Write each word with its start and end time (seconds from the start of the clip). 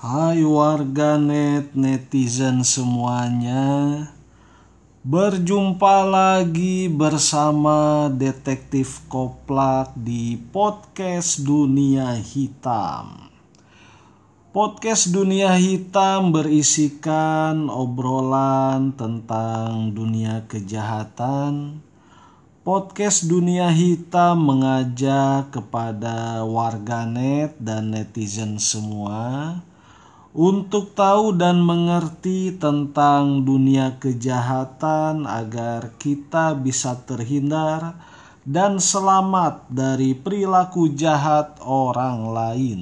Hai 0.00 0.40
warganet 0.40 1.76
netizen 1.76 2.64
semuanya 2.64 4.08
Berjumpa 5.04 6.08
lagi 6.08 6.88
bersama 6.88 8.08
Detektif 8.08 9.04
Koplak 9.12 9.92
di 9.92 10.40
Podcast 10.40 11.44
Dunia 11.44 12.16
Hitam. 12.16 13.28
Podcast 14.56 15.12
Dunia 15.12 15.52
Hitam 15.60 16.32
berisikan 16.32 17.68
obrolan 17.68 18.96
tentang 18.96 19.92
dunia 19.92 20.48
kejahatan. 20.48 21.84
Podcast 22.64 23.28
Dunia 23.28 23.68
Hitam 23.68 24.48
mengajak 24.48 25.52
kepada 25.52 26.40
warganet 26.48 27.52
dan 27.60 27.92
netizen 27.92 28.56
semua 28.56 29.60
untuk 30.30 30.94
tahu 30.94 31.34
dan 31.34 31.58
mengerti 31.58 32.54
tentang 32.54 33.42
dunia 33.42 33.98
kejahatan 33.98 35.26
agar 35.26 35.90
kita 35.98 36.54
bisa 36.54 36.94
terhindar 37.02 37.98
dan 38.46 38.78
selamat 38.78 39.66
dari 39.66 40.14
perilaku 40.14 40.94
jahat 40.94 41.58
orang 41.66 42.30
lain. 42.30 42.80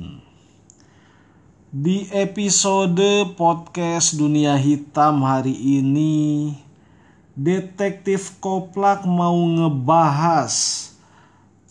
Di 1.68 2.08
episode 2.12 3.32
podcast 3.36 4.16
Dunia 4.16 4.56
Hitam 4.56 5.20
hari 5.24 5.52
ini, 5.52 6.52
Detektif 7.32 8.40
Koplak 8.40 9.04
mau 9.08 9.36
ngebahas 9.36 10.52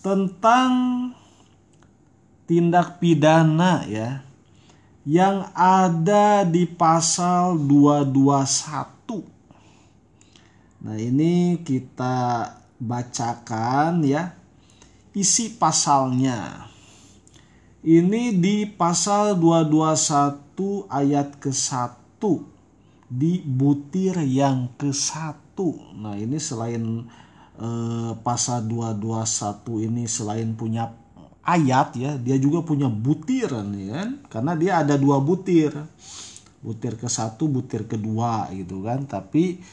tentang 0.01 0.69
tindak 2.45 3.01
pidana 3.01 3.83
ya 3.89 4.26
yang 5.07 5.47
ada 5.55 6.43
di 6.43 6.67
pasal 6.67 7.55
221. 7.63 9.23
Nah, 10.83 10.99
ini 10.99 11.63
kita 11.63 12.51
bacakan 12.75 14.03
ya 14.03 14.35
isi 15.15 15.55
pasalnya. 15.55 16.67
Ini 17.87 18.35
di 18.35 18.67
pasal 18.67 19.39
221 19.39 20.91
ayat 20.91 21.39
ke-1 21.39 22.19
di 23.07 23.39
butir 23.47 24.19
yang 24.27 24.75
ke-1. 24.75 25.55
Nah, 26.03 26.19
ini 26.19 26.35
selain 26.35 27.07
eh, 27.55 28.11
pasal 28.27 28.67
221 28.67 29.87
ini 29.87 30.03
selain 30.03 30.51
punya 30.51 31.06
ayat 31.47 31.95
ya 31.95 32.11
dia 32.19 32.35
juga 32.35 32.59
punya 32.59 32.91
butiran 32.91 33.71
ya 33.71 34.03
kan 34.03 34.09
karena 34.27 34.53
dia 34.59 34.71
ada 34.83 34.99
dua 34.99 35.23
butir. 35.23 35.71
Butir 36.59 36.99
ke 36.99 37.07
satu 37.07 37.47
butir 37.47 37.87
kedua 37.87 38.51
gitu 38.51 38.83
kan. 38.83 39.07
Tapi 39.07 39.63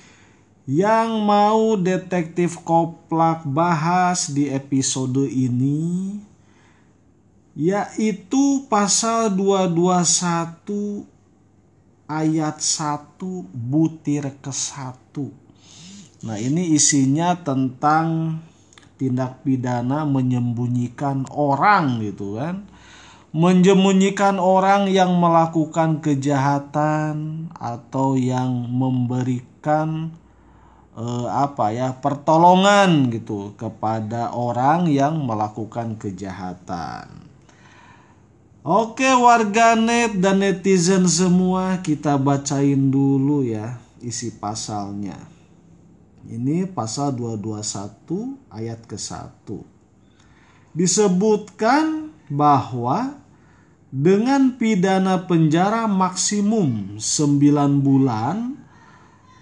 yang 0.64 1.20
mau 1.27 1.77
detektif 1.77 2.62
koplak 2.64 3.44
bahas 3.44 4.33
di 4.33 4.48
episode 4.48 5.28
ini 5.28 6.16
yaitu 7.55 8.66
pasal 8.66 9.31
221 9.31 11.06
ayat 12.11 12.56
1 12.59 13.20
butir 13.53 14.27
ke 14.42 14.50
1 14.50 16.27
nah 16.27 16.41
ini 16.41 16.72
isinya 16.75 17.36
tentang 17.38 18.41
tindak 18.95 19.42
pidana 19.42 20.06
menyembunyikan 20.06 21.27
orang 21.34 21.98
gitu 22.03 22.39
kan 22.39 22.67
menyembunyikan 23.34 24.39
orang 24.39 24.87
yang 24.87 25.19
melakukan 25.19 25.98
kejahatan 25.98 27.50
atau 27.59 28.15
yang 28.15 28.70
memberikan 28.70 30.15
eh, 30.95 31.27
apa 31.27 31.75
ya 31.75 31.99
pertolongan 31.99 33.10
gitu 33.10 33.59
kepada 33.59 34.31
orang 34.31 34.87
yang 34.87 35.27
melakukan 35.27 35.99
kejahatan. 35.99 37.27
Oke 38.65 39.10
warganet 39.12 40.16
dan 40.22 40.41
netizen 40.41 41.04
semua 41.10 41.83
kita 41.84 42.16
bacain 42.16 42.88
dulu 42.88 43.43
ya 43.43 43.83
isi 43.99 44.31
pasalnya. 44.31 45.34
Ini 46.24 46.64
pasal 46.72 47.12
221 47.20 48.48
ayat 48.48 48.80
ke-1. 48.88 49.44
Disebutkan 50.72 52.16
bahwa 52.32 53.20
dengan 53.92 54.56
pidana 54.56 55.20
penjara 55.28 55.84
maksimum 55.84 56.96
9 56.96 57.84
bulan 57.84 58.56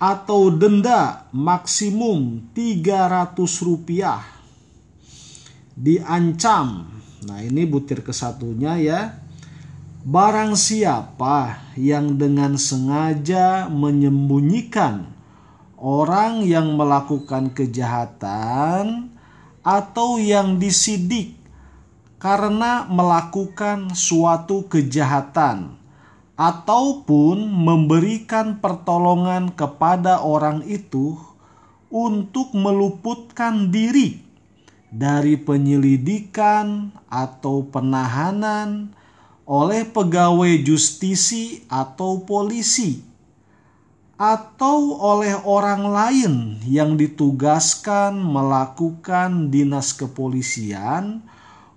atau 0.03 0.51
denda 0.51 1.31
maksimum 1.31 2.51
300 2.51 3.39
rupiah 3.63 4.27
diancam. 5.79 6.91
Nah 7.23 7.39
ini 7.47 7.63
butir 7.63 8.03
kesatunya 8.03 8.75
ya. 8.83 9.01
Barang 10.03 10.59
siapa 10.59 11.63
yang 11.79 12.19
dengan 12.19 12.59
sengaja 12.59 13.71
menyembunyikan 13.71 15.12
orang 15.83 16.47
yang 16.47 16.79
melakukan 16.79 17.51
kejahatan 17.51 19.11
atau 19.67 20.23
yang 20.23 20.63
disidik 20.63 21.35
karena 22.23 22.87
melakukan 22.87 23.91
suatu 23.91 24.71
kejahatan 24.71 25.75
ataupun 26.39 27.51
memberikan 27.51 28.63
pertolongan 28.63 29.51
kepada 29.51 30.23
orang 30.23 30.63
itu 30.71 31.19
untuk 31.91 32.55
meluputkan 32.55 33.75
diri 33.75 34.23
dari 34.87 35.35
penyelidikan 35.35 36.95
atau 37.11 37.67
penahanan 37.67 38.95
oleh 39.43 39.83
pegawai 39.83 40.63
justisi 40.63 41.67
atau 41.67 42.23
polisi 42.23 43.12
atau 44.21 45.01
oleh 45.01 45.35
orang 45.43 45.83
lain 45.89 46.35
yang 46.69 46.95
ditugaskan 46.95 48.17
melakukan 48.17 49.49
dinas 49.49 49.97
kepolisian 49.97 51.25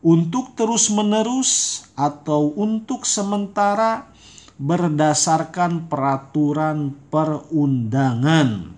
untuk 0.05 0.53
terus-menerus 0.53 1.83
atau 1.97 2.53
untuk 2.53 3.09
sementara 3.09 4.13
berdasarkan 4.61 5.89
peraturan 5.89 6.93
perundangan. 7.09 8.71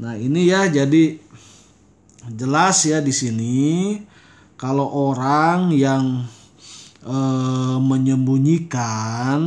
Nah, 0.00 0.14
ini 0.16 0.48
ya 0.48 0.70
jadi 0.70 1.20
jelas 2.30 2.86
ya 2.88 3.02
di 3.04 3.12
sini 3.12 3.58
kalau 4.56 4.88
orang 5.12 5.74
yang 5.74 6.24
e, 7.04 7.16
menyembunyikan 7.80 9.40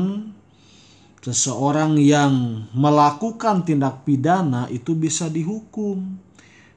seseorang 1.23 1.95
yang 2.03 2.67
melakukan 2.75 3.63
tindak 3.63 4.03
pidana 4.03 4.67
itu 4.67 4.91
bisa 4.91 5.31
dihukum. 5.31 6.19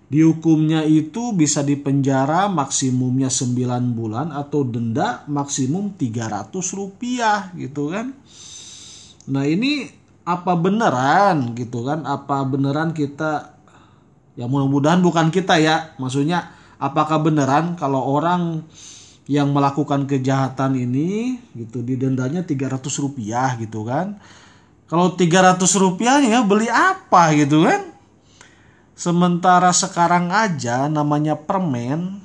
Dihukumnya 0.07 0.87
itu 0.87 1.35
bisa 1.35 1.67
dipenjara 1.67 2.47
maksimumnya 2.47 3.27
9 3.27 3.91
bulan 3.91 4.31
atau 4.31 4.63
denda 4.63 5.27
maksimum 5.27 5.99
300 5.99 6.55
rupiah 6.79 7.51
gitu 7.59 7.91
kan. 7.91 8.15
Nah 9.27 9.43
ini 9.43 9.91
apa 10.23 10.55
beneran 10.55 11.59
gitu 11.59 11.83
kan 11.83 12.07
apa 12.07 12.47
beneran 12.47 12.95
kita 12.95 13.59
ya 14.35 14.47
mudah-mudahan 14.47 14.99
bukan 15.03 15.31
kita 15.31 15.59
ya 15.59 15.95
maksudnya 16.03 16.51
apakah 16.83 17.23
beneran 17.23 17.79
kalau 17.79 18.03
orang 18.03 18.67
yang 19.27 19.51
melakukan 19.51 20.07
kejahatan 20.07 20.79
ini 20.79 21.43
gitu 21.59 21.83
didendanya 21.83 22.47
300 22.47 22.87
rupiah 23.03 23.59
gitu 23.59 23.83
kan. 23.83 24.23
Kalau 24.87 25.19
300 25.19 25.59
rupiah 25.83 26.23
ya 26.23 26.47
beli 26.47 26.71
apa 26.71 27.35
gitu 27.35 27.67
kan. 27.67 27.91
Sementara 28.97 29.75
sekarang 29.75 30.31
aja 30.31 30.87
namanya 30.87 31.35
permen 31.37 32.23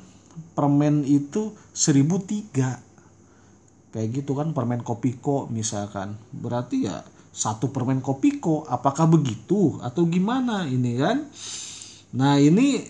permen 0.53 1.03
itu 1.03 1.51
1003 1.73 3.91
kayak 3.91 4.07
gitu 4.13 4.37
kan 4.37 4.53
permen 4.53 4.85
kopiko 4.85 5.49
misalkan. 5.49 6.13
Berarti 6.29 6.85
ya 6.85 7.01
satu 7.33 7.73
permen 7.73 7.99
kopiko 7.99 8.69
apakah 8.69 9.09
begitu 9.09 9.81
atau 9.81 10.05
gimana 10.05 10.69
ini 10.69 11.01
kan? 11.01 11.25
Nah 12.13 12.37
ini 12.37 12.85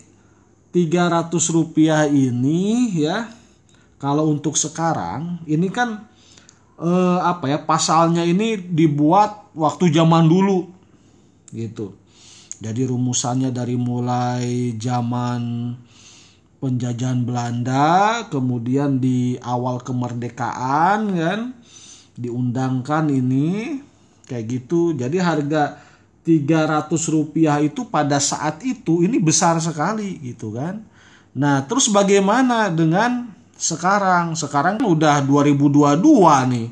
300 0.75 1.31
rupiah 1.55 2.11
ini 2.11 2.91
ya 3.07 3.39
kalau 4.01 4.33
untuk 4.33 4.57
sekarang 4.57 5.45
ini 5.45 5.69
kan 5.69 6.09
eh, 6.81 7.19
apa 7.21 7.45
ya 7.53 7.61
pasalnya 7.61 8.25
ini 8.25 8.57
dibuat 8.57 9.53
waktu 9.53 9.93
zaman 9.93 10.25
dulu 10.25 10.65
gitu. 11.53 11.93
Jadi 12.61 12.85
rumusannya 12.85 13.49
dari 13.53 13.73
mulai 13.73 14.73
zaman 14.77 15.73
penjajahan 16.61 17.25
Belanda, 17.25 18.25
kemudian 18.29 19.01
di 19.01 19.33
awal 19.41 19.81
kemerdekaan 19.81 20.99
kan, 21.17 21.39
diundangkan 22.21 23.09
ini 23.09 23.81
kayak 24.31 24.45
gitu 24.47 24.95
jadi 24.95 25.17
harga 25.19 25.83
300 26.23 26.87
rupiah 27.11 27.59
itu 27.59 27.83
pada 27.89 28.21
saat 28.21 28.63
itu 28.63 29.03
ini 29.03 29.19
besar 29.19 29.59
sekali 29.59 30.21
gitu 30.23 30.55
kan 30.55 30.79
nah 31.35 31.63
terus 31.67 31.91
bagaimana 31.91 32.71
dengan 32.71 33.30
sekarang. 33.61 34.33
Sekarang 34.33 34.81
udah 34.81 35.21
2022 35.21 36.01
nih. 36.49 36.67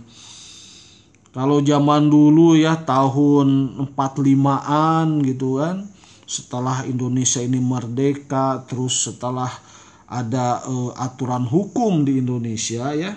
Kalau 1.29 1.61
zaman 1.61 2.09
dulu 2.09 2.57
ya 2.57 2.73
tahun 2.81 3.77
45-an 3.93 5.21
gitu 5.21 5.61
kan. 5.61 5.85
Setelah 6.25 6.85
Indonesia 6.89 7.41
ini 7.41 7.61
merdeka 7.61 8.65
terus 8.65 9.05
setelah 9.05 9.49
ada 10.09 10.65
uh, 10.65 10.93
aturan 10.97 11.45
hukum 11.45 12.01
di 12.01 12.17
Indonesia 12.17 12.89
ya 12.97 13.13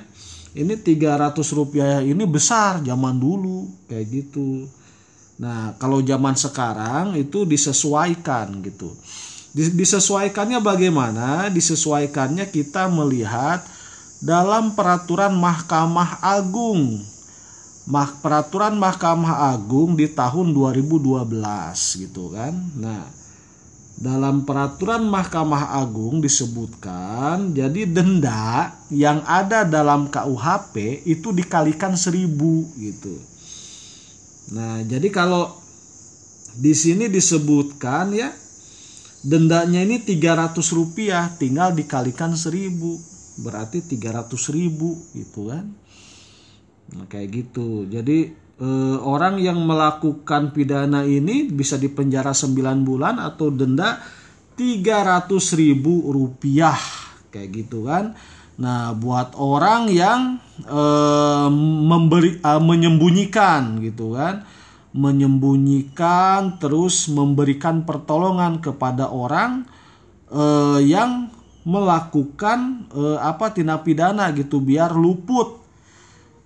ini 0.53 0.77
300 0.77 1.33
rupiah 1.57 2.05
ini 2.05 2.29
besar 2.29 2.85
zaman 2.85 3.17
dulu 3.17 3.89
kayak 3.89 4.07
gitu. 4.13 4.69
Nah 5.41 5.73
kalau 5.81 6.05
zaman 6.05 6.37
sekarang 6.37 7.17
itu 7.17 7.49
disesuaikan 7.49 8.61
gitu 8.61 8.93
disesuaikannya 9.53 10.59
bagaimana? 10.65 11.53
Disesuaikannya 11.53 12.49
kita 12.49 12.89
melihat 12.89 13.65
dalam 14.23 14.73
peraturan 14.73 15.37
Mahkamah 15.37 16.25
Agung. 16.25 17.05
Peraturan 18.23 18.79
Mahkamah 18.79 19.53
Agung 19.53 19.99
di 19.99 20.07
tahun 20.07 20.55
2012 20.55 21.27
gitu 22.01 22.31
kan? 22.31 22.55
Nah 22.79 23.23
dalam 24.03 24.43
peraturan 24.43 25.07
Mahkamah 25.07 25.79
Agung 25.79 26.19
disebutkan 26.19 27.55
jadi 27.55 27.87
denda 27.87 28.75
yang 28.91 29.23
ada 29.23 29.63
dalam 29.63 30.11
KUHP 30.11 31.07
itu 31.07 31.31
dikalikan 31.31 31.95
seribu 31.95 32.67
gitu. 32.81 33.15
Nah 34.57 34.83
jadi 34.83 35.07
kalau 35.13 35.55
di 36.59 36.75
sini 36.75 37.07
disebutkan 37.07 38.11
ya 38.11 38.35
dendanya 39.23 39.83
ini 39.83 40.03
300 40.03 40.59
rupiah 40.75 41.31
tinggal 41.39 41.73
dikalikan 41.73 42.35
seribu 42.35 42.99
berarti 43.41 43.81
300 43.87 44.29
ribu 44.53 44.99
gitu 45.17 45.49
kan. 45.49 45.65
Nah, 46.93 47.07
kayak 47.09 47.29
gitu. 47.33 47.89
Jadi 47.89 48.29
eh, 48.61 48.97
orang 49.01 49.41
yang 49.41 49.59
melakukan 49.65 50.53
pidana 50.53 51.03
ini 51.03 51.49
bisa 51.49 51.81
dipenjara 51.81 52.37
9 52.37 52.85
bulan 52.85 53.17
atau 53.19 53.49
denda 53.49 53.99
300 54.55 55.33
ribu 55.57 56.13
rupiah 56.13 56.77
kayak 57.33 57.49
gitu 57.65 57.89
kan 57.89 58.13
nah 58.61 58.93
buat 58.93 59.33
orang 59.41 59.89
yang 59.89 60.37
eh, 60.61 61.49
memberi 61.89 62.39
eh, 62.39 62.63
menyembunyikan 62.63 63.81
gitu 63.81 64.13
kan 64.15 64.45
menyembunyikan 64.93 66.61
terus 66.61 67.09
memberikan 67.09 67.89
pertolongan 67.89 68.61
kepada 68.61 69.09
orang 69.09 69.65
eh, 70.29 70.81
yang 70.85 71.33
melakukan 71.65 72.89
eh, 72.93 73.19
apa 73.19 73.55
tindak 73.57 73.89
pidana 73.89 74.29
gitu 74.37 74.61
biar 74.61 74.93
luput 74.93 75.63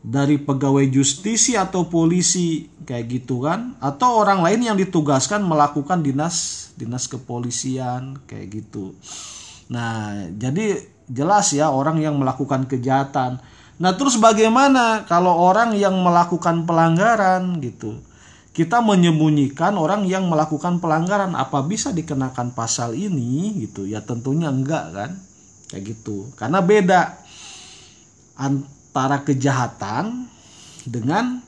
dari 0.06 0.38
pegawai 0.38 0.86
justisi 0.86 1.58
atau 1.58 1.90
polisi 1.90 2.70
kayak 2.86 3.06
gitu 3.10 3.42
kan 3.42 3.74
atau 3.82 4.22
orang 4.22 4.38
lain 4.46 4.62
yang 4.62 4.78
ditugaskan 4.78 5.42
melakukan 5.42 5.98
dinas 5.98 6.70
dinas 6.78 7.10
kepolisian 7.10 8.22
kayak 8.30 8.62
gitu. 8.62 8.94
Nah, 9.66 10.30
jadi 10.38 10.78
jelas 11.10 11.50
ya 11.50 11.74
orang 11.74 11.98
yang 11.98 12.14
melakukan 12.22 12.70
kejahatan. 12.70 13.42
Nah, 13.82 13.92
terus 13.98 14.14
bagaimana 14.22 15.02
kalau 15.10 15.34
orang 15.34 15.74
yang 15.74 15.98
melakukan 15.98 16.62
pelanggaran 16.62 17.58
gitu? 17.58 17.98
Kita 18.56 18.80
menyembunyikan 18.80 19.76
orang 19.76 20.08
yang 20.08 20.32
melakukan 20.32 20.80
pelanggaran 20.80 21.36
apa 21.36 21.60
bisa 21.60 21.92
dikenakan 21.92 22.56
pasal 22.56 22.96
ini 22.96 23.52
gitu? 23.68 23.84
Ya 23.84 24.00
tentunya 24.00 24.48
enggak 24.48 24.96
kan? 24.96 25.10
Kayak 25.68 25.92
gitu. 25.92 26.32
Karena 26.40 26.64
beda 26.64 27.20
antara 28.32 29.20
kejahatan 29.28 30.24
dengan 30.88 31.44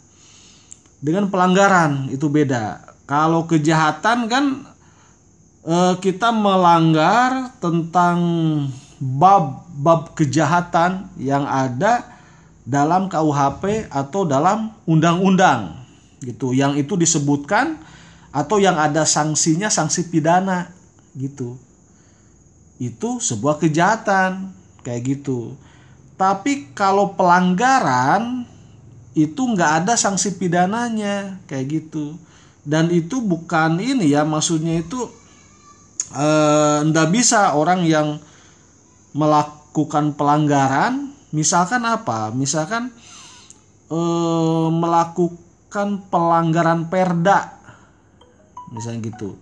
dengan 1.00 1.32
pelanggaran 1.32 2.12
itu 2.12 2.28
beda. 2.28 2.84
Kalau 3.08 3.48
kejahatan 3.48 4.28
kan 4.28 4.44
eh, 5.64 5.94
kita 6.04 6.28
melanggar 6.28 7.56
tentang 7.56 8.20
bab-bab 9.00 10.12
kejahatan 10.12 11.08
yang 11.16 11.48
ada 11.48 12.04
dalam 12.68 13.08
KUHP 13.08 13.88
atau 13.88 14.28
dalam 14.28 14.76
undang-undang 14.84 15.77
gitu. 16.22 16.54
Yang 16.54 16.86
itu 16.86 16.94
disebutkan 16.98 17.78
atau 18.34 18.60
yang 18.60 18.76
ada 18.76 19.08
sanksinya 19.08 19.72
sanksi 19.72 20.12
pidana 20.12 20.70
gitu. 21.16 21.56
Itu 22.78 23.18
sebuah 23.18 23.58
kejahatan 23.58 24.52
kayak 24.86 25.18
gitu. 25.18 25.58
Tapi 26.18 26.74
kalau 26.74 27.14
pelanggaran 27.14 28.46
itu 29.18 29.42
nggak 29.42 29.84
ada 29.84 29.94
sanksi 29.98 30.38
pidananya 30.38 31.42
kayak 31.50 31.66
gitu. 31.82 32.14
Dan 32.62 32.92
itu 32.92 33.18
bukan 33.24 33.80
ini 33.80 34.12
ya 34.12 34.22
maksudnya 34.22 34.78
itu 34.78 35.08
eh, 36.14 36.78
ndak 36.86 37.08
bisa 37.10 37.56
orang 37.56 37.82
yang 37.86 38.20
melakukan 39.16 40.14
pelanggaran 40.14 41.10
misalkan 41.34 41.82
apa? 41.82 42.30
Misalkan 42.30 42.94
eh, 43.90 44.68
melakukan 44.70 45.47
pelanggaran 46.08 46.88
perda. 46.88 47.60
Misalnya 48.72 49.12
gitu. 49.12 49.36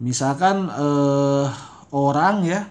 Misalkan 0.00 0.68
eh, 0.68 1.46
orang 1.94 2.44
ya 2.44 2.68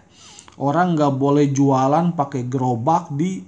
orang 0.62 0.94
nggak 0.94 1.14
boleh 1.18 1.50
jualan 1.50 2.14
pakai 2.14 2.46
gerobak 2.46 3.10
di 3.14 3.42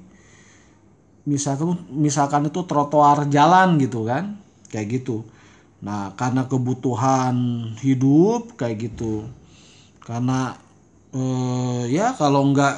misalkan 1.26 1.90
misalkan 1.94 2.50
itu 2.50 2.66
trotoar 2.66 3.30
jalan 3.30 3.78
gitu 3.82 4.06
kan 4.06 4.38
kayak 4.70 5.02
gitu. 5.02 5.26
Nah 5.86 6.14
karena 6.18 6.50
kebutuhan 6.50 7.36
hidup 7.82 8.58
kayak 8.58 8.90
gitu. 8.90 9.26
Karena 10.02 10.58
eh, 11.14 11.84
ya 11.94 12.14
kalau 12.18 12.50
nggak 12.54 12.76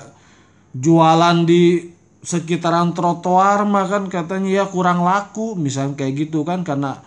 jualan 0.76 1.48
di 1.48 1.97
sekitaran 2.28 2.92
trotoar 2.92 3.64
mah 3.64 3.88
kan 3.88 4.12
katanya 4.12 4.52
ya 4.52 4.66
kurang 4.68 5.00
laku 5.08 5.56
misalnya 5.56 5.96
kayak 5.96 6.28
gitu 6.28 6.44
kan 6.44 6.68
karena 6.68 7.00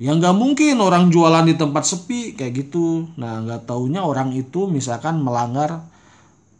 yang 0.00 0.16
nggak 0.16 0.32
mungkin 0.32 0.80
orang 0.80 1.12
jualan 1.12 1.44
di 1.44 1.60
tempat 1.60 1.84
sepi 1.84 2.32
kayak 2.32 2.64
gitu. 2.64 3.12
Nah 3.20 3.44
nggak 3.44 3.68
taunya 3.68 4.00
orang 4.00 4.32
itu 4.32 4.64
misalkan 4.64 5.20
melanggar 5.20 5.84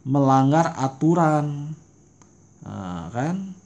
melanggar 0.05 0.77
aturan. 0.77 1.73
Nah, 2.61 3.09
kan? 3.09 3.57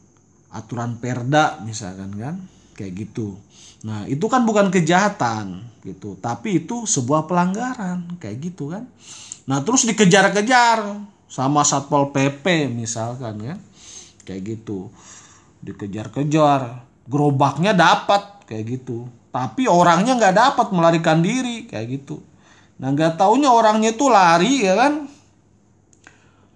Aturan 0.55 0.95
perda 0.95 1.59
misalkan 1.67 2.15
kan 2.15 2.35
kayak 2.79 2.95
gitu. 2.95 3.35
Nah 3.83 4.07
itu 4.07 4.23
kan 4.31 4.47
bukan 4.47 4.71
kejahatan 4.71 5.67
gitu. 5.83 6.15
Tapi 6.23 6.63
itu 6.63 6.87
sebuah 6.87 7.27
pelanggaran 7.27 8.15
kayak 8.23 8.39
gitu 8.39 8.71
kan. 8.71 8.87
Nah 9.51 9.59
terus 9.67 9.83
dikejar-kejar 9.83 11.11
sama 11.25 11.65
satpol 11.65 12.13
pp 12.13 12.69
misalkan 12.69 13.35
kan 13.41 13.59
kayak 14.25 14.41
gitu. 14.57 14.89
Dikejar-kejar. 15.61 16.81
Gerobaknya 17.05 17.77
dapat. 17.77 18.43
Kayak 18.49 18.81
gitu. 18.81 19.05
Tapi 19.29 19.69
orangnya 19.69 20.17
nggak 20.17 20.35
dapat 20.35 20.67
melarikan 20.73 21.21
diri. 21.21 21.69
Kayak 21.69 22.01
gitu. 22.01 22.19
Nah 22.81 22.91
nggak 22.91 23.21
taunya 23.21 23.53
orangnya 23.53 23.93
itu 23.93 24.09
lari 24.09 24.65
ya 24.65 24.73
kan? 24.75 24.93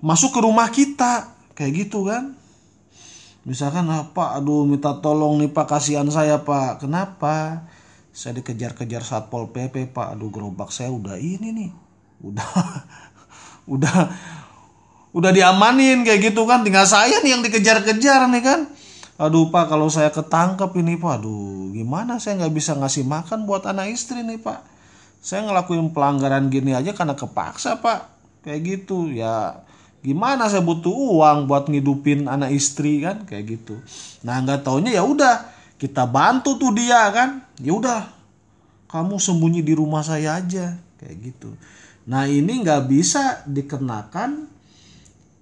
Masuk 0.01 0.33
ke 0.33 0.39
rumah 0.41 0.67
kita. 0.73 1.37
Kayak 1.53 1.87
gitu 1.87 2.09
kan? 2.09 2.33
Misalkan 3.47 3.87
apa 3.87 4.35
ah, 4.35 4.37
aduh 4.37 4.67
minta 4.67 4.93
tolong 4.99 5.39
nih 5.39 5.53
pak 5.53 5.69
kasihan 5.69 6.09
saya 6.11 6.41
pak. 6.43 6.83
Kenapa? 6.83 7.65
Saya 8.09 8.41
dikejar-kejar 8.41 9.05
satpol 9.05 9.53
pp 9.53 9.93
pak 9.95 10.17
aduh 10.17 10.29
gerobak 10.33 10.73
saya 10.73 10.91
udah 10.91 11.15
ini 11.15 11.49
nih. 11.55 11.71
Udah 12.19 12.49
udah 13.73 13.95
udah 15.13 15.31
diamanin 15.33 16.05
kayak 16.05 16.33
gitu 16.33 16.45
kan. 16.45 16.61
Tinggal 16.61 16.85
saya 16.85 17.21
nih 17.21 17.37
yang 17.37 17.41
dikejar-kejar 17.45 18.29
nih 18.29 18.43
kan. 18.43 18.59
Aduh 19.19 19.51
pak 19.51 19.67
kalau 19.67 19.91
saya 19.91 20.07
ketangkep 20.15 20.71
ini 20.79 20.95
pak 20.95 21.19
aduh 21.19 21.75
gimana? 21.75 22.23
Saya 22.23 22.39
nggak 22.39 22.53
bisa 22.55 22.71
ngasih 22.77 23.03
makan 23.03 23.43
buat 23.43 23.67
anak 23.67 23.91
istri 23.91 24.23
nih 24.23 24.39
pak. 24.39 24.63
Saya 25.19 25.43
ngelakuin 25.43 25.91
pelanggaran 25.91 26.47
gini 26.47 26.71
aja 26.71 26.95
karena 26.95 27.19
kepaksa 27.19 27.83
pak. 27.83 28.07
Kayak 28.47 28.79
gitu. 28.79 29.11
Ya 29.11 29.59
gimana 29.99 30.47
saya 30.47 30.63
butuh 30.63 30.95
uang 30.95 31.51
buat 31.51 31.67
ngidupin 31.67 32.31
anak 32.31 32.55
istri 32.55 33.03
kan? 33.03 33.27
Kayak 33.27 33.59
gitu. 33.59 33.75
Nah 34.23 34.39
nggak 34.39 34.63
taunya 34.63 34.95
ya 34.95 35.03
udah 35.03 35.51
kita 35.75 36.07
bantu 36.07 36.55
tuh 36.55 36.71
dia 36.71 37.11
kan. 37.11 37.43
Ya 37.59 37.75
udah 37.75 38.07
kamu 38.87 39.19
sembunyi 39.19 39.59
di 39.59 39.75
rumah 39.75 39.99
saya 39.99 40.39
aja. 40.39 40.79
Kayak 40.95 41.15
gitu. 41.19 41.51
Nah 42.07 42.23
ini 42.23 42.63
nggak 42.63 42.87
bisa 42.87 43.43
dikenakan 43.43 44.58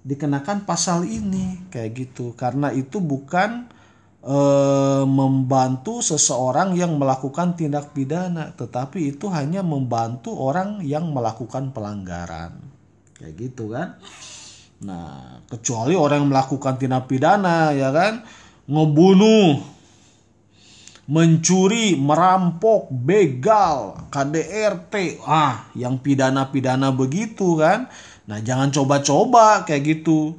dikenakan 0.06 0.66
pasal 0.66 1.04
ini 1.06 1.68
kayak 1.68 1.90
gitu 1.94 2.34
karena 2.38 2.70
itu 2.74 3.02
bukan 3.02 3.66
eh, 4.22 5.04
membantu 5.06 6.02
seseorang 6.02 6.74
yang 6.78 6.98
melakukan 6.98 7.54
tindak 7.58 7.94
pidana, 7.94 8.54
tetapi 8.54 9.16
itu 9.16 9.26
hanya 9.30 9.62
membantu 9.62 10.34
orang 10.34 10.82
yang 10.84 11.10
melakukan 11.10 11.70
pelanggaran. 11.74 12.58
Kayak 13.18 13.34
gitu 13.34 13.74
kan. 13.74 13.98
Nah, 14.78 15.42
kecuali 15.50 15.98
orang 15.98 16.22
yang 16.22 16.30
melakukan 16.30 16.78
tindak 16.78 17.10
pidana 17.10 17.74
ya 17.74 17.90
kan, 17.90 18.22
ngebunuh, 18.70 19.58
mencuri, 21.08 21.96
merampok, 21.96 22.92
begal, 22.92 24.06
KDRT, 24.12 25.24
ah, 25.24 25.66
yang 25.74 25.98
pidana-pidana 25.98 26.92
begitu 26.92 27.58
kan. 27.58 27.88
Nah, 28.28 28.38
jangan 28.44 28.68
coba-coba 28.68 29.64
kayak 29.64 29.98
gitu. 29.98 30.36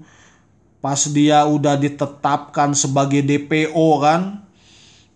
Pas 0.80 1.10
dia 1.10 1.44
udah 1.44 1.76
ditetapkan 1.76 2.72
sebagai 2.72 3.20
DPO 3.26 3.88
kan, 4.00 4.46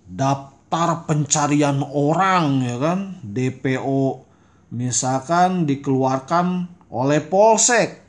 daftar 0.04 1.08
pencarian 1.08 1.80
orang 1.86 2.66
ya 2.66 2.76
kan, 2.82 3.00
DPO 3.24 4.28
misalkan 4.74 5.70
dikeluarkan 5.70 6.68
oleh 6.92 7.22
Polsek 7.24 8.04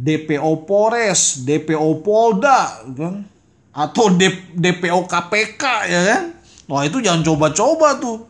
DPO 0.00 0.64
Polres, 0.64 1.44
DPO 1.44 2.00
Polda, 2.00 2.80
kan? 2.96 3.26
Atau 3.70 4.10
DPO 4.56 5.06
KPK 5.06 5.64
ya 5.86 6.00
kan? 6.08 6.22
Wah 6.66 6.82
itu 6.86 7.02
jangan 7.04 7.22
coba-coba 7.22 8.00
tuh. 8.00 8.26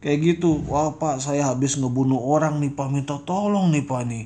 Kayak 0.00 0.18
gitu. 0.36 0.64
Wah 0.68 0.96
pak 0.96 1.20
saya 1.20 1.52
habis 1.52 1.76
ngebunuh 1.76 2.18
orang 2.18 2.56
nih 2.60 2.72
pak 2.72 2.88
minta 2.88 3.20
tolong 3.20 3.68
nih 3.68 3.84
pak 3.84 4.02
nih. 4.08 4.24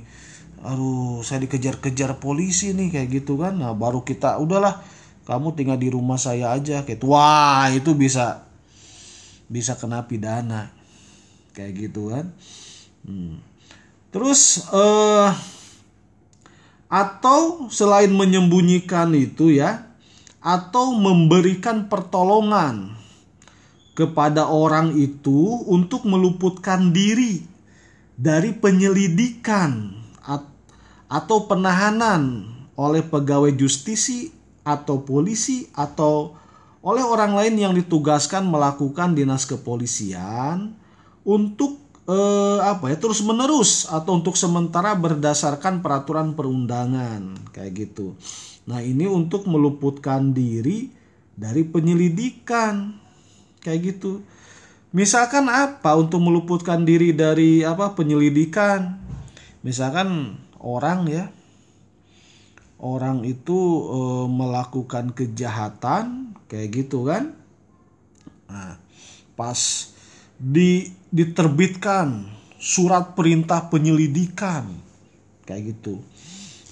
Aduh 0.64 1.20
saya 1.26 1.44
dikejar-kejar 1.44 2.22
polisi 2.22 2.70
nih 2.72 2.94
kayak 2.94 3.08
gitu 3.22 3.36
kan. 3.36 3.58
Nah 3.58 3.74
baru 3.74 4.06
kita 4.06 4.38
udahlah 4.38 4.80
kamu 5.26 5.52
tinggal 5.58 5.78
di 5.78 5.90
rumah 5.90 6.16
saya 6.16 6.54
aja 6.54 6.86
kayak 6.86 7.02
gitu. 7.02 7.10
Wah 7.10 7.68
itu 7.74 7.90
bisa 7.98 8.46
bisa 9.50 9.74
kena 9.74 10.06
pidana 10.06 10.70
kayak 11.52 11.90
gitu 11.90 12.14
kan. 12.14 12.30
Hmm. 13.02 13.42
Terus 14.14 14.62
eh 14.70 15.30
atau 16.86 17.66
selain 17.74 18.14
menyembunyikan 18.14 19.10
itu 19.18 19.50
ya 19.50 19.90
atau 20.38 20.94
memberikan 20.94 21.90
pertolongan 21.90 22.94
kepada 23.94 24.50
orang 24.50 24.98
itu 24.98 25.62
untuk 25.70 26.02
meluputkan 26.02 26.90
diri 26.90 27.46
dari 28.18 28.54
penyelidikan 28.54 30.02
atau 31.06 31.46
penahanan 31.46 32.50
oleh 32.74 33.06
pegawai 33.06 33.54
justisi 33.54 34.34
atau 34.66 35.06
polisi 35.06 35.70
atau 35.78 36.34
oleh 36.82 37.06
orang 37.06 37.38
lain 37.38 37.54
yang 37.54 37.72
ditugaskan 37.72 38.50
melakukan 38.50 39.14
dinas 39.14 39.46
kepolisian 39.46 40.74
untuk 41.22 41.78
eh, 42.10 42.58
apa 42.60 42.90
ya 42.90 42.96
terus 42.98 43.22
menerus 43.22 43.86
atau 43.86 44.18
untuk 44.18 44.34
sementara 44.34 44.92
berdasarkan 44.98 45.80
peraturan 45.80 46.34
perundangan 46.34 47.54
kayak 47.54 47.72
gitu. 47.88 48.18
Nah 48.66 48.82
ini 48.82 49.06
untuk 49.06 49.46
meluputkan 49.46 50.34
diri 50.34 50.90
dari 51.38 51.62
penyelidikan 51.62 53.03
kayak 53.64 53.96
gitu. 53.96 54.20
Misalkan 54.94 55.50
apa 55.50 55.96
untuk 55.98 56.22
meluputkan 56.22 56.86
diri 56.86 57.10
dari 57.10 57.66
apa 57.66 57.96
penyelidikan? 57.98 59.00
Misalkan 59.66 60.38
orang 60.62 61.08
ya 61.10 61.24
orang 62.78 63.24
itu 63.24 63.58
e, 63.90 64.00
melakukan 64.28 65.10
kejahatan 65.16 66.36
kayak 66.46 66.84
gitu 66.84 67.08
kan. 67.08 67.32
Nah, 68.46 68.78
pas 69.34 69.58
di 70.38 70.92
diterbitkan 71.10 72.28
surat 72.58 73.14
perintah 73.14 73.66
penyelidikan 73.70 74.66
kayak 75.44 75.76
gitu 75.76 76.00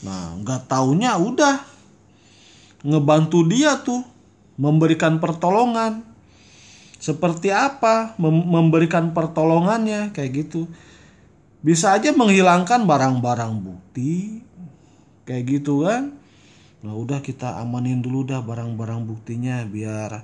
nah 0.02 0.34
nggak 0.40 0.66
taunya 0.66 1.14
udah 1.14 1.62
ngebantu 2.82 3.46
dia 3.46 3.78
tuh 3.78 4.02
memberikan 4.58 5.22
pertolongan 5.22 6.02
seperti 7.02 7.50
apa 7.50 8.14
Mem 8.22 8.46
memberikan 8.46 9.10
pertolongannya 9.10 10.14
kayak 10.14 10.46
gitu. 10.46 10.70
Bisa 11.58 11.98
aja 11.98 12.14
menghilangkan 12.14 12.86
barang-barang 12.86 13.58
bukti 13.58 14.38
kayak 15.26 15.44
gitu 15.50 15.82
kan. 15.82 16.14
Nah 16.86 16.94
udah 16.94 17.18
kita 17.18 17.58
amanin 17.58 17.98
dulu 17.98 18.22
dah 18.22 18.38
barang-barang 18.46 19.02
buktinya 19.02 19.66
biar 19.66 20.22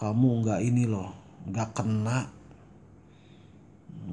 kamu 0.00 0.28
nggak 0.48 0.60
ini 0.64 0.88
loh 0.88 1.12
nggak 1.44 1.68
kena 1.76 2.18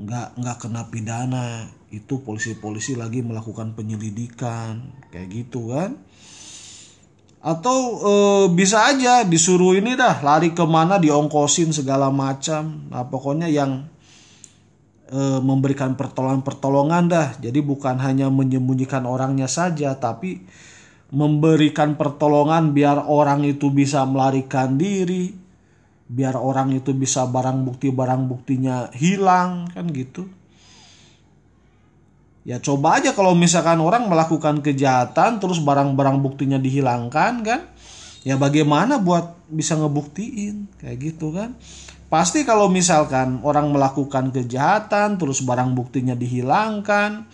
nggak 0.03 0.27
nggak 0.35 0.57
kena 0.59 0.81
pidana. 0.91 1.47
Itu 1.95 2.21
polisi-polisi 2.27 2.99
lagi 2.99 3.23
melakukan 3.23 3.71
penyelidikan 3.73 4.83
kayak 5.15 5.31
gitu 5.31 5.71
kan 5.71 5.95
atau 7.39 7.77
e, 8.03 8.13
bisa 8.51 8.91
aja 8.91 9.23
disuruh 9.23 9.79
ini 9.79 9.95
dah 9.95 10.19
lari 10.19 10.51
ke 10.51 10.63
mana 10.67 10.99
diongkosin 10.99 11.71
segala 11.71 12.11
macam. 12.11 12.87
Nah 12.91 13.07
pokoknya 13.07 13.47
yang 13.47 13.87
e, 15.07 15.21
memberikan 15.39 15.95
pertolongan-pertolongan 15.95 17.03
dah. 17.07 17.29
Jadi 17.39 17.59
bukan 17.63 17.95
hanya 18.03 18.27
menyembunyikan 18.27 19.07
orangnya 19.07 19.47
saja 19.47 19.95
tapi 19.95 20.43
memberikan 21.09 21.97
pertolongan 21.97 22.75
biar 22.75 23.07
orang 23.09 23.41
itu 23.47 23.73
bisa 23.73 24.05
melarikan 24.05 24.77
diri 24.77 25.33
biar 26.09 26.33
orang 26.37 26.73
itu 26.73 26.89
bisa 26.97 27.29
barang 27.29 27.65
bukti 27.65 27.93
barang 27.93 28.25
buktinya 28.25 28.89
hilang 28.97 29.69
kan 29.69 29.85
gitu 29.93 30.25
ya 32.49 32.57
coba 32.57 32.97
aja 32.97 33.13
kalau 33.13 33.37
misalkan 33.37 33.77
orang 33.77 34.09
melakukan 34.09 34.65
kejahatan 34.65 35.37
terus 35.37 35.61
barang-barang 35.61 36.17
buktinya 36.17 36.57
dihilangkan 36.57 37.45
kan? 37.45 37.61
Ya 38.25 38.41
bagaimana 38.41 38.97
buat 38.97 39.37
bisa 39.53 39.77
ngebuktiin? 39.77 40.65
Kayak 40.81 40.97
gitu 40.97 41.29
kan? 41.29 41.53
Pasti 42.09 42.41
kalau 42.41 42.65
misalkan 42.65 43.37
orang 43.45 43.69
melakukan 43.69 44.33
kejahatan 44.33 45.21
terus 45.21 45.45
barang 45.45 45.77
buktinya 45.77 46.17
dihilangkan 46.17 47.29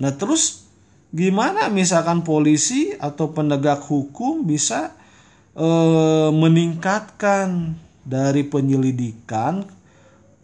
nah 0.00 0.08
terus 0.08 0.68
gimana 1.12 1.68
misalkan 1.68 2.24
polisi 2.24 2.96
atau 2.96 3.32
penegak 3.36 3.84
hukum 3.84 4.44
bisa 4.48 4.96
e, 5.52 5.68
meningkatkan 6.32 7.76
dari 8.04 8.44
penyelidikan 8.44 9.64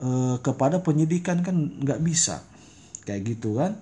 eh, 0.00 0.36
kepada 0.40 0.80
penyidikan 0.80 1.44
kan? 1.44 1.56
Nggak 1.84 2.00
bisa 2.00 2.47
kayak 3.08 3.24
gitu 3.24 3.56
kan. 3.56 3.80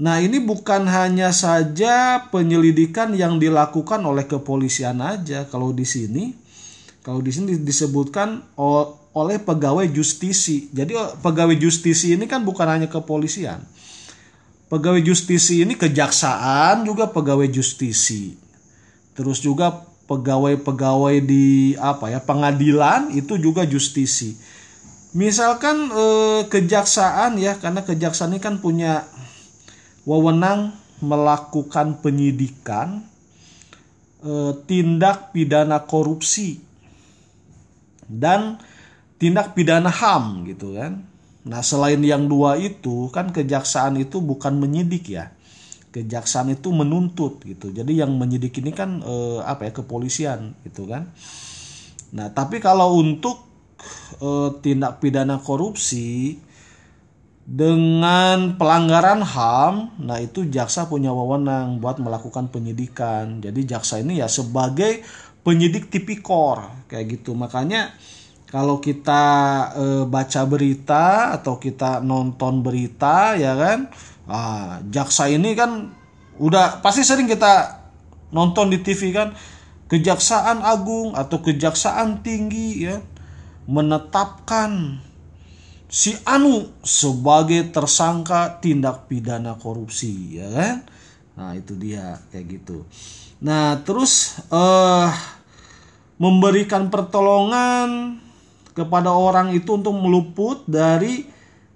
Nah 0.00 0.22
ini 0.22 0.38
bukan 0.38 0.86
hanya 0.86 1.34
saja 1.34 2.24
penyelidikan 2.30 3.12
yang 3.18 3.42
dilakukan 3.42 3.98
oleh 4.06 4.30
kepolisian 4.30 5.02
aja. 5.02 5.50
Kalau 5.50 5.74
di 5.74 5.82
sini 5.82 6.32
kalau 7.00 7.24
di 7.24 7.32
sini 7.32 7.56
disebutkan 7.56 8.54
oleh 9.16 9.36
pegawai 9.40 9.88
justisi. 9.90 10.68
Jadi 10.70 10.94
pegawai 11.24 11.56
justisi 11.58 12.14
ini 12.14 12.28
kan 12.30 12.46
bukan 12.46 12.68
hanya 12.68 12.88
kepolisian. 12.88 13.60
Pegawai 14.70 15.02
justisi 15.02 15.66
ini 15.66 15.74
kejaksaan 15.74 16.86
juga 16.86 17.10
pegawai 17.10 17.50
justisi. 17.50 18.38
Terus 19.18 19.42
juga 19.42 19.90
pegawai-pegawai 20.06 21.16
di 21.24 21.74
apa 21.74 22.14
ya 22.14 22.20
pengadilan 22.22 23.10
itu 23.16 23.40
juga 23.40 23.66
justisi. 23.66 24.38
Misalkan 25.10 25.90
eh, 25.90 26.42
kejaksaan 26.46 27.34
ya 27.42 27.58
karena 27.58 27.82
kejaksaan 27.82 28.36
ini 28.36 28.40
kan 28.42 28.62
punya 28.62 29.10
wewenang 30.06 30.70
melakukan 31.02 31.98
penyidikan 31.98 33.02
eh, 34.22 34.52
tindak 34.70 35.34
pidana 35.34 35.82
korupsi 35.82 36.62
dan 38.06 38.62
tindak 39.18 39.58
pidana 39.58 39.90
HAM 39.90 40.46
gitu 40.46 40.78
kan. 40.78 41.02
Nah, 41.40 41.64
selain 41.64 41.98
yang 42.04 42.28
dua 42.28 42.60
itu 42.60 43.08
kan 43.10 43.32
kejaksaan 43.34 43.98
itu 43.98 44.22
bukan 44.22 44.60
menyidik 44.60 45.10
ya 45.10 45.32
kejaksaan 45.90 46.54
itu 46.54 46.70
menuntut 46.70 47.42
gitu. 47.42 47.74
Jadi 47.74 47.98
yang 47.98 48.14
menyidik 48.14 48.54
ini 48.62 48.70
kan 48.70 49.02
eh, 49.02 49.40
apa 49.42 49.66
ya 49.66 49.72
kepolisian 49.74 50.54
gitu 50.62 50.86
kan. 50.86 51.10
Nah, 52.14 52.30
tapi 52.30 52.62
kalau 52.62 52.98
untuk 52.98 53.49
eh, 54.20 54.50
tindak 54.64 54.98
pidana 54.98 55.40
korupsi 55.40 56.38
dengan 57.50 58.54
pelanggaran 58.54 59.26
HAM, 59.26 59.98
nah 60.06 60.22
itu 60.22 60.46
jaksa 60.46 60.86
punya 60.86 61.10
wewenang 61.10 61.82
buat 61.82 61.98
melakukan 61.98 62.46
penyidikan. 62.46 63.42
Jadi 63.42 63.66
jaksa 63.66 63.98
ini 63.98 64.22
ya 64.22 64.30
sebagai 64.30 65.02
penyidik 65.42 65.90
tipikor 65.90 66.70
kayak 66.86 67.18
gitu. 67.18 67.34
Makanya 67.34 67.90
kalau 68.46 68.78
kita 68.78 69.22
e, 69.74 69.84
baca 70.06 70.42
berita 70.46 71.34
atau 71.34 71.58
kita 71.58 71.98
nonton 71.98 72.62
berita 72.62 73.34
ya 73.34 73.58
kan 73.58 73.90
Ah, 74.30 74.78
jaksa 74.86 75.26
ini 75.26 75.58
kan 75.58 75.90
udah 76.38 76.78
pasti 76.86 77.02
sering 77.02 77.26
kita 77.26 77.82
nonton 78.30 78.70
di 78.70 78.78
TV 78.78 79.10
kan 79.10 79.34
Kejaksaan 79.90 80.62
Agung 80.62 81.18
atau 81.18 81.42
Kejaksaan 81.42 82.22
Tinggi 82.22 82.86
ya 82.86 83.02
menetapkan 83.70 84.98
si 85.86 86.18
Anu 86.26 86.74
sebagai 86.82 87.70
tersangka 87.70 88.58
tindak 88.58 89.06
pidana 89.06 89.54
korupsi 89.54 90.42
ya 90.42 90.50
kan? 90.50 90.76
Nah 91.38 91.54
itu 91.54 91.78
dia 91.78 92.18
kayak 92.34 92.46
gitu. 92.50 92.82
Nah 93.46 93.78
terus 93.86 94.42
eh 94.50 95.10
memberikan 96.18 96.90
pertolongan 96.90 98.18
kepada 98.74 99.14
orang 99.14 99.54
itu 99.54 99.78
untuk 99.78 99.94
meluput 99.94 100.66
dari 100.66 101.24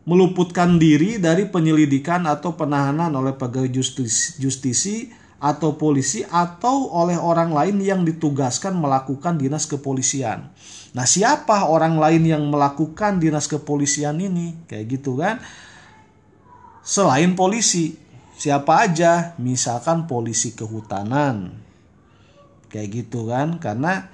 meluputkan 0.04 0.76
diri 0.76 1.16
dari 1.16 1.48
penyelidikan 1.48 2.28
atau 2.28 2.52
penahanan 2.52 3.08
oleh 3.16 3.32
pegawai 3.32 3.72
justisi, 3.72 4.36
justisi 4.36 5.08
atau 5.44 5.76
polisi 5.76 6.24
atau 6.24 6.88
oleh 6.88 7.20
orang 7.20 7.52
lain 7.52 7.76
yang 7.84 8.00
ditugaskan 8.00 8.80
melakukan 8.80 9.36
dinas 9.36 9.68
kepolisian. 9.68 10.48
Nah, 10.96 11.04
siapa 11.04 11.68
orang 11.68 12.00
lain 12.00 12.24
yang 12.24 12.48
melakukan 12.48 13.20
dinas 13.20 13.44
kepolisian 13.44 14.16
ini? 14.24 14.56
Kayak 14.64 14.84
gitu 14.96 15.20
kan? 15.20 15.44
Selain 16.80 17.36
polisi, 17.36 17.92
siapa 18.40 18.88
aja? 18.88 19.36
Misalkan 19.36 20.08
polisi 20.08 20.56
kehutanan. 20.56 21.52
Kayak 22.72 23.04
gitu 23.04 23.28
kan? 23.28 23.60
Karena 23.60 24.08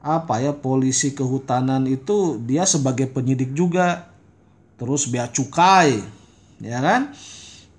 apa 0.00 0.40
ya 0.40 0.56
polisi 0.56 1.12
kehutanan 1.12 1.84
itu 1.84 2.40
dia 2.40 2.64
sebagai 2.64 3.12
penyidik 3.12 3.52
juga. 3.52 4.08
Terus 4.80 5.04
bea 5.04 5.28
cukai, 5.28 6.00
ya 6.64 6.80
kan? 6.80 7.12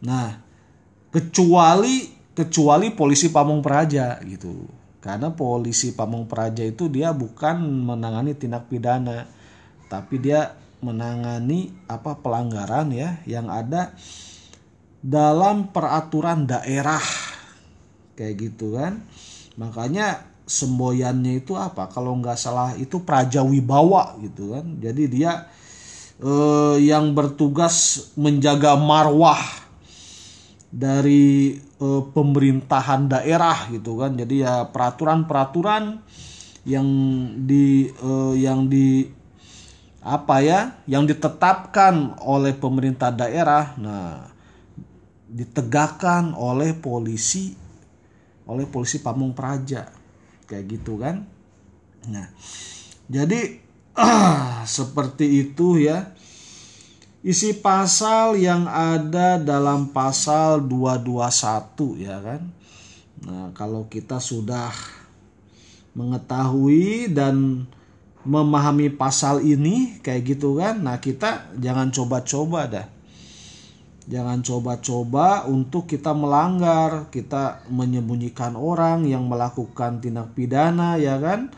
Nah, 0.02 0.42
kecuali 1.10 2.17
kecuali 2.38 2.94
polisi 2.94 3.34
Pamung 3.34 3.66
Praja 3.66 4.22
gitu 4.22 4.70
karena 5.08 5.32
polisi 5.32 5.96
Pamung 5.96 6.28
Praja 6.28 6.68
itu 6.68 6.92
dia 6.92 7.16
bukan 7.16 7.64
menangani 7.64 8.36
tindak 8.36 8.68
pidana, 8.68 9.24
tapi 9.88 10.20
dia 10.20 10.58
menangani 10.84 11.74
apa 11.88 12.20
pelanggaran 12.20 12.92
ya 12.92 13.22
yang 13.24 13.48
ada 13.48 13.96
dalam 15.00 15.72
peraturan 15.72 16.44
daerah 16.44 17.02
kayak 18.20 18.36
gitu 18.36 18.76
kan. 18.76 19.00
Makanya 19.56 20.28
semboyannya 20.44 21.40
itu 21.40 21.56
apa? 21.56 21.88
Kalau 21.88 22.12
nggak 22.20 22.36
salah 22.36 22.76
itu 22.76 23.00
Praja 23.00 23.48
Wibawa 23.48 24.20
gitu 24.20 24.60
kan. 24.60 24.76
Jadi 24.82 25.04
dia 25.08 25.48
eh, 26.20 26.76
yang 26.84 27.16
bertugas 27.16 28.10
menjaga 28.20 28.76
marwah 28.76 29.67
dari 30.78 31.58
uh, 31.82 32.06
pemerintahan 32.14 33.10
daerah 33.10 33.66
gitu 33.74 33.98
kan. 33.98 34.14
Jadi 34.14 34.46
ya 34.46 34.70
peraturan-peraturan 34.70 35.98
yang 36.70 36.88
di 37.50 37.90
uh, 38.06 38.38
yang 38.38 38.70
di 38.70 39.10
apa 40.06 40.40
ya 40.46 40.78
yang 40.86 41.10
ditetapkan 41.10 42.22
oleh 42.24 42.56
pemerintah 42.56 43.12
daerah 43.12 43.76
nah 43.76 44.30
ditegakkan 45.28 46.32
oleh 46.32 46.72
polisi 46.78 47.58
oleh 48.46 48.70
polisi 48.70 49.02
Pamung 49.02 49.34
Praja. 49.34 49.90
Kayak 50.48 50.66
gitu 50.78 51.02
kan. 51.02 51.26
Nah 52.08 52.30
jadi 53.10 53.66
seperti 54.78 55.50
itu 55.50 55.82
ya 55.82 56.14
isi 57.28 57.60
pasal 57.60 58.40
yang 58.40 58.72
ada 58.72 59.36
dalam 59.36 59.92
pasal 59.92 60.64
221 60.64 62.08
ya 62.08 62.24
kan. 62.24 62.42
Nah, 63.28 63.52
kalau 63.52 63.92
kita 63.92 64.24
sudah 64.24 64.72
mengetahui 65.92 67.12
dan 67.12 67.68
memahami 68.24 68.88
pasal 68.96 69.44
ini 69.44 70.00
kayak 70.00 70.40
gitu 70.40 70.56
kan. 70.56 70.80
Nah, 70.80 71.04
kita 71.04 71.52
jangan 71.60 71.92
coba-coba 71.92 72.62
dah. 72.72 72.88
Jangan 74.08 74.40
coba-coba 74.40 75.44
untuk 75.52 75.84
kita 75.92 76.16
melanggar, 76.16 77.12
kita 77.12 77.68
menyembunyikan 77.68 78.56
orang 78.56 79.04
yang 79.04 79.28
melakukan 79.28 80.00
tindak 80.00 80.32
pidana 80.32 80.96
ya 80.96 81.20
kan 81.20 81.52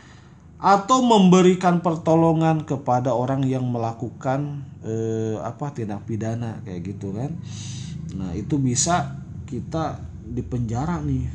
atau 0.60 1.00
memberikan 1.00 1.80
pertolongan 1.80 2.68
kepada 2.68 3.16
orang 3.16 3.48
yang 3.48 3.64
melakukan 3.72 4.68
eh, 4.84 5.40
apa 5.40 5.72
tindak 5.72 6.04
pidana 6.04 6.60
kayak 6.68 6.96
gitu 6.96 7.16
kan. 7.16 7.32
Nah 8.20 8.36
itu 8.36 8.60
bisa 8.60 9.24
kita 9.48 10.04
dipenjara 10.28 11.00
nih. 11.00 11.26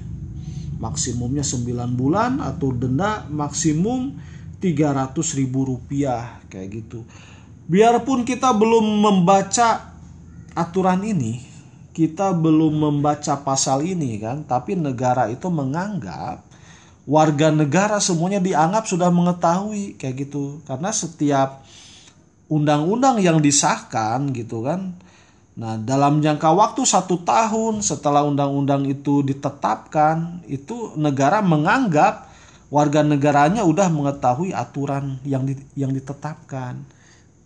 Maksimumnya 0.76 1.40
9 1.40 1.96
bulan 1.96 2.44
atau 2.44 2.68
denda 2.76 3.24
maksimum 3.32 4.12
300 4.60 5.16
ribu 5.40 5.64
rupiah 5.72 6.44
kayak 6.52 6.84
gitu. 6.84 7.08
Biarpun 7.64 8.28
kita 8.28 8.52
belum 8.52 9.00
membaca 9.00 9.96
aturan 10.52 11.00
ini 11.00 11.54
kita 11.94 12.34
belum 12.34 12.74
membaca 12.74 13.38
pasal 13.46 13.86
ini 13.86 14.18
kan 14.18 14.42
tapi 14.42 14.74
negara 14.74 15.30
itu 15.30 15.46
menganggap 15.46 16.42
warga 17.04 17.52
negara 17.52 18.00
semuanya 18.00 18.40
dianggap 18.40 18.88
sudah 18.88 19.12
mengetahui 19.12 19.96
kayak 20.00 20.28
gitu. 20.28 20.64
Karena 20.64 20.90
setiap 20.90 21.64
undang-undang 22.48 23.20
yang 23.20 23.40
disahkan 23.40 24.28
gitu 24.36 24.64
kan 24.64 24.92
nah 25.54 25.78
dalam 25.78 26.18
jangka 26.18 26.50
waktu 26.50 26.82
satu 26.82 27.22
tahun 27.22 27.78
setelah 27.78 28.26
undang-undang 28.26 28.90
itu 28.90 29.22
ditetapkan 29.22 30.42
itu 30.50 30.98
negara 30.98 31.38
menganggap 31.46 32.34
warga 32.74 33.06
negaranya 33.06 33.62
udah 33.62 33.86
mengetahui 33.86 34.50
aturan 34.50 35.22
yang 35.22 35.46
di, 35.46 35.54
yang 35.78 35.94
ditetapkan. 35.94 36.82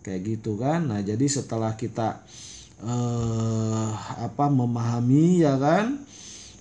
Kayak 0.01 0.21
gitu 0.25 0.57
kan. 0.57 0.89
Nah 0.89 1.05
jadi 1.05 1.21
setelah 1.29 1.77
kita 1.77 2.25
eh, 2.81 3.89
apa 4.25 4.49
memahami 4.49 5.45
ya 5.45 5.53
kan 5.61 6.01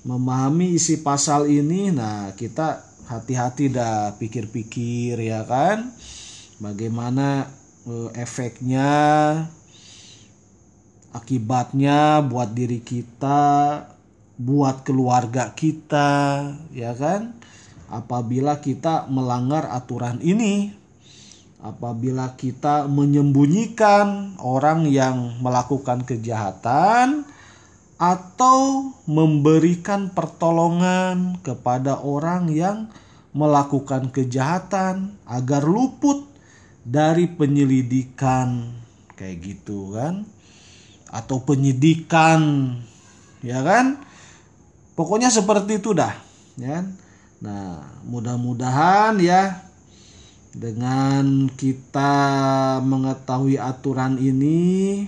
memahami 0.05 0.77
isi 0.77 1.01
pasal 1.01 1.49
ini 1.49 1.91
nah 1.91 2.33
kita 2.37 2.88
hati-hati 3.09 3.73
dah 3.73 4.15
pikir-pikir 4.21 5.17
ya 5.19 5.43
kan? 5.49 5.91
Bagaimana 6.61 7.49
uh, 7.89 8.13
efeknya 8.13 8.89
akibatnya 11.17 12.21
buat 12.23 12.53
diri 12.53 12.85
kita 12.85 13.83
buat 14.39 14.85
keluarga 14.85 15.57
kita 15.57 16.11
ya 16.77 16.93
kan? 16.95 17.35
Apabila 17.89 18.61
kita 18.61 19.09
melanggar 19.09 19.73
aturan 19.73 20.21
ini 20.21 20.79
apabila 21.59 22.39
kita 22.39 22.87
menyembunyikan 22.87 24.39
orang 24.39 24.87
yang 24.87 25.43
melakukan 25.43 26.07
kejahatan 26.07 27.27
atau 27.99 28.91
memberikan 29.11 30.15
pertolongan 30.15 31.43
kepada 31.43 31.99
orang 31.99 32.47
yang 32.49 32.87
melakukan 33.35 34.15
kejahatan 34.15 35.19
agar 35.27 35.67
luput 35.67 36.25
dari 36.87 37.27
penyelidikan. 37.27 38.79
Kayak 39.19 39.37
gitu 39.43 39.99
kan? 39.99 40.25
Atau 41.11 41.43
penyidikan 41.43 42.73
ya 43.43 43.61
kan? 43.67 43.99
Pokoknya 44.95 45.31
seperti 45.35 45.83
itu 45.83 45.95
dah 45.95 46.15
ya 46.59 46.83
kan? 46.83 46.87
nah 47.39 47.87
mudah-mudahan 48.03 49.15
ya 49.23 49.63
dengan 50.51 51.47
kita 51.55 52.15
mengetahui 52.83 53.63
aturan 53.63 54.19
ini 54.19 55.07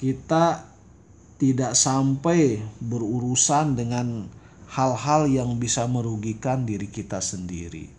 kita 0.00 0.64
tidak 1.38 1.78
sampai 1.78 2.58
berurusan 2.82 3.78
dengan 3.78 4.26
hal-hal 4.68 5.30
yang 5.30 5.56
bisa 5.56 5.86
merugikan 5.86 6.66
diri 6.66 6.90
kita 6.90 7.22
sendiri. 7.22 7.97